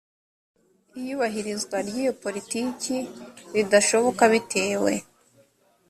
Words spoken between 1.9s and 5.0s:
iyo politiki ridashoboka bitewe